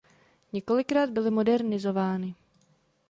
Několikrát 0.53 1.09
byly 1.09 1.31
modernizovány. 1.31 2.35